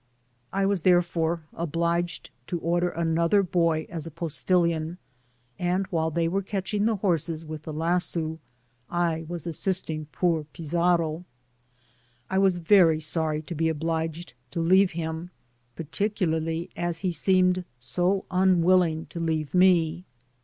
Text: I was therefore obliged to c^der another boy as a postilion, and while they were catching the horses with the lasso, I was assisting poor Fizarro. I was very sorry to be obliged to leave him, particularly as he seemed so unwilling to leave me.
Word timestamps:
I 0.51 0.65
was 0.65 0.81
therefore 0.81 1.43
obliged 1.53 2.31
to 2.47 2.59
c^der 2.59 2.97
another 2.99 3.43
boy 3.43 3.85
as 3.87 4.07
a 4.07 4.09
postilion, 4.09 4.97
and 5.59 5.85
while 5.91 6.09
they 6.09 6.27
were 6.27 6.41
catching 6.41 6.85
the 6.85 6.95
horses 6.95 7.45
with 7.45 7.61
the 7.61 7.71
lasso, 7.71 8.39
I 8.89 9.25
was 9.27 9.45
assisting 9.45 10.07
poor 10.11 10.45
Fizarro. 10.55 11.25
I 12.31 12.39
was 12.39 12.57
very 12.57 12.99
sorry 12.99 13.43
to 13.43 13.53
be 13.53 13.69
obliged 13.69 14.33
to 14.49 14.59
leave 14.59 14.93
him, 14.93 15.29
particularly 15.75 16.71
as 16.75 17.01
he 17.05 17.11
seemed 17.11 17.63
so 17.77 18.25
unwilling 18.31 19.05
to 19.09 19.19
leave 19.19 19.53
me. 19.53 20.05